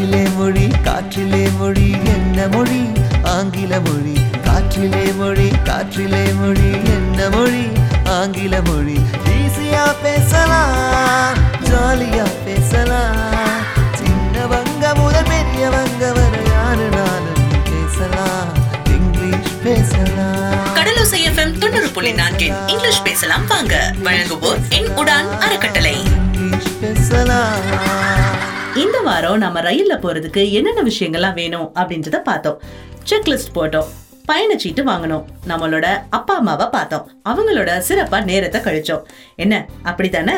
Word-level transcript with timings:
காற்றிலே 0.00 0.36
மொழி 0.36 0.66
காற்றிலே 0.66 1.56
மொழி 1.58 1.90
என்ன 2.04 2.48
மொழி? 2.48 2.92
ஆங்கில 3.22 3.80
மொழி. 3.80 4.12
காற்றிலே 4.44 5.16
மொழி 5.16 5.48
காற்றிலே 5.64 6.34
மொழி 6.34 6.70
என்ன 6.84 7.28
மொழி? 7.28 7.68
ஆங்கில 8.04 8.62
மொழி. 8.62 9.00
ஈஸியா 9.24 9.94
பேசலாம் 10.02 11.36
ஜாலியா 11.64 12.26
பேசலாம். 12.44 13.16
சின்னவங்க 13.98 14.94
முதல் 14.94 15.22
பெரியவங்க 15.22 16.12
வரை 16.12 16.44
யாரு 16.52 16.88
நானும் 16.88 17.52
பேசலாம். 17.64 18.48
இங்கிலீஷ் 18.84 19.52
பேசலாம். 19.64 20.76
கடலோசை 20.76 21.28
எஃப்எம் 21.28 21.58
தொண்ணூறு 21.58 21.88
புள்ளி 21.88 22.12
நான்கில் 22.12 22.54
இங்கிலீஷ் 22.66 23.02
பேசலாம் 23.02 23.46
வாங்க. 23.46 23.94
வழங்குவோர் 24.04 24.68
என் 24.68 24.88
உடான் 24.96 25.38
அறக்கட்டளை. 25.38 26.02
இங்கிலீஷ் 26.02 26.80
பேசலாம். 26.80 27.99
இந்த 28.74 29.00
வாரம் 29.00 29.38
நம்ம 29.38 29.60
ரயில்ல 29.60 29.96
போறதுக்கு 29.96 30.50
என்னென்ன 30.50 30.82
விஷயங்கள்லாம் 30.82 31.34
வேணும் 31.34 31.70
அப்படின்றத 31.74 32.16
பார்த்தோம். 32.16 32.62
செக்லிஸ்ட் 33.10 33.54
போட்டோம். 33.54 33.86
பயணச்சீட்டு 34.28 34.86
வாங்கணும் 34.86 35.24
நம்மளோட 35.48 35.86
அப்பா 36.10 36.36
அம்மாவை 36.36 36.66
பார்த்தோம். 36.66 37.10
அவங்களோட 37.28 37.82
சிறப்பா 37.88 38.24
நேரத்தை 38.24 38.60
கழிச்சோம். 38.60 39.02
என்ன? 39.36 39.68
அப்படித்தானே? 39.82 40.32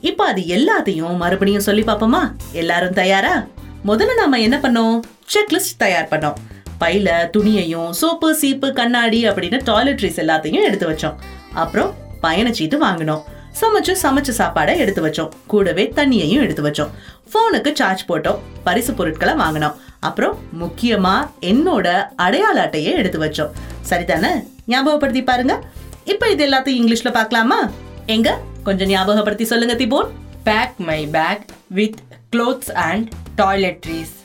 இப்ப 0.00 0.24
அது 0.24 0.42
எல்லாத்தையும் 0.42 1.16
மறுபடியும் 1.16 1.60
சொல்லி 1.60 1.82
பார்ப்போமா? 1.82 2.32
எல்லாரும் 2.52 2.92
தயாரா? 2.92 3.46
முதல்ல 3.86 4.14
நாம 4.16 4.40
என்ன 4.40 4.58
பண்ணோம்? 4.62 5.00
செக்லிஸ்ட் 5.34 5.78
தயார் 5.78 6.08
பண்ணோம். 6.10 6.34
பையில 6.80 7.10
துணியையும் 7.36 7.90
சோப்பு 7.90 8.34
சீப்பு 8.34 8.72
கண்ணாடி 8.72 9.28
அப்படின்னு 9.28 9.60
டாய்லெட்ரிஸ் 9.66 10.16
எல்லாத்தையும் 10.16 10.64
எடுத்து 10.64 10.90
வச்சோம். 10.90 11.14
அப்புறம் 11.54 11.94
பயணச்சீட்டு 12.22 12.76
வாங்கினோம். 12.82 13.22
சமைச்சு 13.60 13.96
சமைச்ச 14.02 14.30
சாப்பாடை 14.38 14.76
எடுத்து 14.76 15.06
வச்சோம். 15.06 15.28
கூடவே 15.46 15.92
தண்ணியையும் 15.96 16.40
எடுத்து 16.40 16.62
வச்சோம். 16.62 16.88
ஃபோனுக்கு 17.32 17.72
சார்ஜ் 17.72 18.04
போட்டோம். 18.08 18.38
பரிசு 18.64 18.94
பொருட்களை 18.94 19.34
வாங்கினோம். 19.34 19.74
அப்புறம் 20.00 20.38
முக்கியமா 20.60 21.28
என்னோட 21.40 22.08
அடையாள 22.16 22.62
அட்டையை 22.62 22.92
எடுத்து 22.92 23.20
வச்சோம். 23.20 23.50
சரிதானே? 23.88 24.28
ஞாபகப்படுத்தி 24.66 25.24
பாருங்க. 25.24 25.62
இப்ப 26.04 26.28
இது 26.28 26.50
எல்லாத்தையும் 26.50 26.82
இங்கிலீஷ்ல 26.82 27.12
பார்க்கலாமா? 27.12 27.70
எங்க? 28.06 28.38
கொஞ்சம் 28.64 28.88
ஞாபகப்படுத்தி 28.88 29.44
சொல்லுங்க 29.44 29.74
திபோன். 29.74 30.08
Pack 30.44 30.78
my 30.78 31.06
bag 31.06 31.40
with 31.66 31.96
clothes 32.36 32.72
and 32.72 33.12
toiletries 33.36 34.16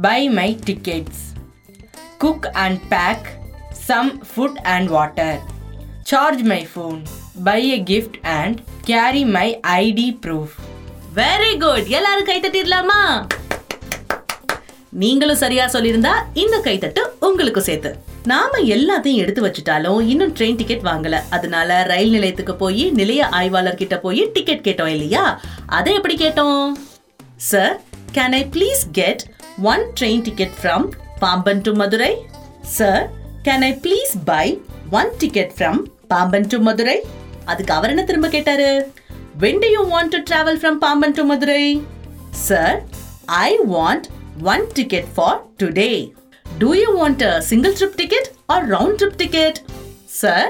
buy 0.00 0.28
my 0.28 0.58
tickets 0.66 1.22
cook 2.18 2.46
and 2.52 2.88
pack 2.88 3.26
some 3.72 4.22
food 4.26 4.60
and 4.62 4.88
water 4.88 5.40
charge 6.02 6.40
my 6.40 6.68
phone 6.74 7.02
buy 7.42 7.68
a 7.68 7.78
gift 7.82 8.16
and 8.22 8.58
carry 8.80 9.24
my 9.24 9.60
ID 9.62 10.18
proof 10.26 10.52
very 11.14 11.58
good 11.58 11.86
எல்லாரும் 11.86 12.24
கை 12.24 12.40
தட்டிடலாமா? 12.40 13.26
நீங்களும் 14.90 15.36
சரியா 15.36 15.66
சொல்லியிருந்தா 15.66 16.12
இந்த 16.34 16.58
கைத்தட்டு 16.58 17.02
உங்களுக்கு 17.20 17.60
சேர்த்து. 17.60 17.98
நாம 18.26 18.58
எல்லாத்தையும் 18.58 19.20
எடுத்து 19.22 19.42
வச்சுட்டாலும் 19.46 20.00
இன்னும் 20.00 20.34
ட்ரெயின் 20.34 20.56
டிக்கெட் 20.56 20.84
வாங்கல. 20.84 21.22
அதனால 21.30 21.82
ரயில் 21.82 22.10
நிலையத்துக்கு 22.10 22.54
போய் 22.54 22.90
நிலைய 22.90 23.28
ஆய்வாளர் 23.28 23.74
கிட்ட 23.74 23.98
போய் 23.98 24.30
டிக்கெட் 24.32 24.66
கேட்டோம் 24.68 24.86
இல்லையா? 24.86 25.40
அதை 25.66 25.94
எப்படி 25.94 26.16
கேட்டோம்? 26.24 26.72
Sir 27.36 27.80
can 28.12 28.32
I 28.32 28.44
please 28.44 28.84
get 28.92 29.24
one 29.62 29.80
train 30.00 30.22
ticket 30.22 30.56
from 30.62 30.86
Pamban 31.18 31.60
to 31.60 31.72
Madurai 31.72 32.16
sir 32.62 33.10
can 33.42 33.60
I 33.60 33.80
please 33.86 34.14
buy 34.24 34.58
one 34.90 35.10
ticket 35.18 35.52
from 35.58 35.80
Pamban 36.08 36.46
to 36.46 36.58
Madurai 36.58 37.02
அதுக்கு 37.46 37.72
அவர் 37.74 37.92
என்ன 37.92 38.04
திரும்ப 38.04 38.28
கேட்டாரு 38.28 38.68
when 39.38 39.62
do 39.62 39.68
you 39.72 39.82
want 39.90 40.12
to 40.14 40.20
travel 40.28 40.60
from 40.60 40.78
Pamban 40.78 41.16
to 41.16 41.24
Madurai 41.24 41.62
sir 42.44 42.76
I 43.40 43.50
want 43.68 44.06
one 44.52 44.64
ticket 44.74 45.08
for 45.14 45.38
today 45.62 45.90
do 46.58 46.70
you 46.76 46.88
want 46.98 47.24
a 47.24 47.32
single 47.44 47.74
trip 47.78 47.98
ticket 47.98 48.28
or 48.48 48.64
round 48.70 48.98
trip 49.00 49.18
ticket 49.18 49.58
sir 50.20 50.48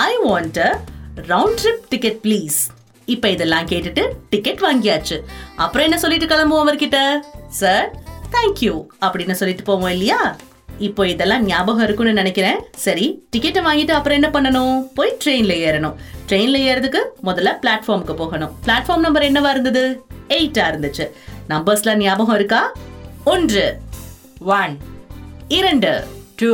I 0.00 0.10
want 0.24 0.58
a 0.60 0.70
round 1.28 1.60
trip 1.62 1.86
ticket 1.88 2.20
please 2.24 2.58
இப்போ 3.08 3.26
இதெல்லாம் 3.28 3.68
கேட்டுட்டு 3.68 4.02
ticket 4.30 4.62
வாங்கியாச்சு 4.64 5.16
அப்புறம் 5.56 5.86
என்ன 5.86 5.98
சொல்லிட்டு 5.98 6.26
கிளம்புவோம் 6.26 6.64
அவர்கிட்ட 6.64 6.98
sir 7.60 7.86
thank you 8.32 8.74
அப்படின்னு 9.04 9.34
சொல்லிட்டு 9.34 9.64
போவோம் 9.64 9.92
இல்லையா 9.94 10.20
இப்போ 10.86 11.06
இதெல்லாம் 11.08 11.44
ஞாபகம் 11.44 11.84
இருக்கும்னு 11.84 12.12
நினைக்கிறேன். 12.12 12.58
சரி 12.84 13.06
டிக்கெட்டை 13.36 13.62
வாங்கிட்டு 13.68 13.90
அப்புறம் 13.90 14.18
என்ன 14.18 14.28
பண்ணணும்? 14.28 14.78
போய் 14.94 15.16
ட்ரெயின்ல 15.24 15.54
ஏறணும். 15.68 15.96
ட்ரெயின்ல 16.28 16.58
ஏறதுக்கு 16.70 17.00
முதல்ல 17.28 17.52
பிளாட்ஃபார்முக்கு 17.62 18.14
போகணும். 18.14 18.52
பிளாட்ஃபார்ம் 18.66 19.04
நம்பர் 19.06 19.22
என்னவா 19.22 19.50
இருந்தது? 19.50 19.82
எயிட்டா 20.28 20.64
இருந்துச்சு. 20.70 21.06
நம்பர்ஸ்ல 21.48 21.96
ஞாபகம் 21.96 22.34
இருக்கா? 22.34 22.72
ஒன்று 23.24 23.64
1, 24.40 24.76
இரண்டு 25.48 25.92
2, 26.42 26.52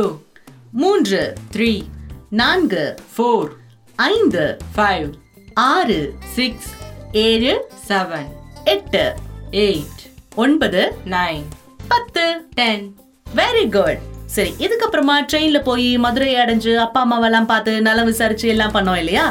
மூன்று 0.71 1.21
3, 1.55 1.83
நான்கு 2.29 2.83
4, 3.17 3.51
ஐந்து 3.95 4.57
5, 4.77 5.13
ஆறு 5.53 5.99
6, 6.35 6.73
ஏழு 7.11 7.53
7, 7.87 8.23
எட்டு 8.63 9.05
8, 9.51 10.09
ஒன்பது 10.35 10.83
9, 11.05 11.43
பத்து. 11.87 12.25
10. 12.55 12.93
வெரி 13.35 13.65
குட் 13.77 14.01
சரி 14.35 14.53
இதுக்கப்புறமா 14.65 15.17
ட்ரெயின்ல 15.31 15.59
போய் 15.69 15.89
மதுரை 16.05 16.31
அடைஞ்சு 16.43 16.73
அப்பா 16.85 17.01
அம்மாவெல்லாம் 17.05 17.51
பார்த்து 17.51 17.73
நலம் 17.87 18.09
விசாரிச்சு 18.11 18.47
எல்லாம் 18.53 18.73
பண்ணோம் 18.77 19.01
இல்லையா? 19.03 19.25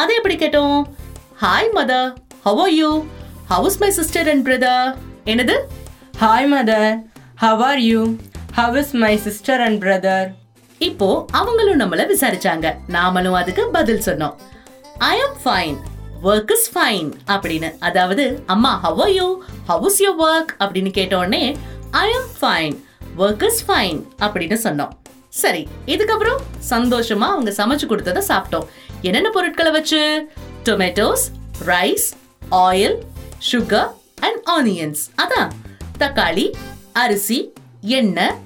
அதை 0.00 0.14
எப்படி 0.20 0.36
கேட்டோம்? 0.44 0.78
Hi 1.44 1.70
mother 1.78 2.08
how 2.46 2.60
are 2.66 2.74
you 2.80 2.90
how's 3.52 3.78
my 3.84 3.90
sister 4.00 4.30
and 4.34 4.46
brother 4.48 4.88
என்னது? 5.32 5.56
Hi, 6.20 6.40
mother. 6.52 6.84
How 7.40 7.56
are 7.66 7.80
you? 7.88 8.00
How 8.56 8.70
is 8.78 8.88
my 9.02 9.10
sister 9.24 9.56
and 9.66 9.76
brother? 9.82 10.16
இப்போ 10.86 11.08
அவங்களும் 11.40 11.78
நம்மள 11.82 12.04
விசாரிச்சாங்க. 12.12 12.66
நாமளும் 12.94 13.36
அதுக்கு 13.40 13.64
பதில் 13.76 14.02
சொன்னோம். 14.06 14.34
I 15.10 15.14
am 15.26 15.36
fine 15.44 15.76
work 16.22 16.50
is 16.56 16.66
fine 16.74 17.10
அப்படின்னு. 17.34 17.70
அதாவது 17.88 18.24
அம்மா 18.54 18.72
how 18.86 19.00
are 19.04 19.14
you 19.18 19.28
how 19.70 19.86
is 19.90 20.00
your 20.04 20.18
work 20.26 20.52
அப்படின்னு 20.64 20.92
கேட்ட 20.98 21.16
உடனே 21.22 21.44
I 22.02 22.08
am 22.20 22.30
fine 22.40 22.76
work 23.18 23.44
is 23.44 23.62
fine 23.68 24.00
அப்படின்னு 24.24 24.56
சொன்னோம். 24.64 24.92
சரி 25.42 25.62
இதுக்கப்புறம் 25.86 26.42
சந்தோஷமா 26.70 27.26
அவங்க 27.32 27.50
சமைச்சு 27.50 27.86
கொடுத்ததை 27.86 28.22
சாப்பிட்டோம். 28.28 28.66
என்னென்ன 29.02 29.30
பொருட்களை 29.30 29.70
வச்சு? 29.72 30.00
Tomatoes 30.64 31.24
rice 31.66 32.08
oil 32.50 32.96
sugar 33.50 33.90
and 34.26 34.40
onions 34.56 35.02
அதான் 35.22 35.50
தக்காளி 35.98 36.46
அரிசி 36.92 37.38
எண்ணெய் 37.80 38.36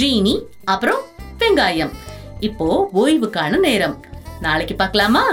ஜீனி 0.00 0.36
அப்புறம் 0.64 1.02
வெங்காயம். 1.38 1.92
இப்போ 2.40 2.88
ஓய்வுக்கான 2.94 3.58
நேரம். 3.58 3.96
நாளைக்கு 4.40 4.74
பார்க்கலாமா? 4.74 5.24